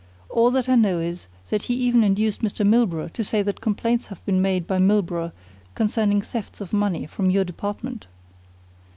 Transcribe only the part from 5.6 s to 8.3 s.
concerning thefts of money from your department."